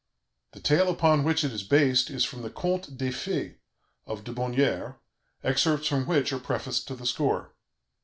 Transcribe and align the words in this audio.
The 0.53 0.59
tale 0.59 0.89
upon 0.89 1.23
which 1.23 1.43
it 1.43 1.51
is 1.53 1.61
based 1.61 2.09
is 2.09 2.25
from 2.25 2.41
the 2.41 2.49
Contes 2.49 2.87
des 2.87 3.11
Fées 3.11 3.57
of 4.07 4.23
de 4.23 4.33
Bonnière, 4.33 4.95
excerpts 5.43 5.85
from 5.89 6.07
which 6.07 6.33
are 6.33 6.39
prefaced 6.39 6.87
to 6.87 6.95
the 6.95 7.05
score. 7.05 7.53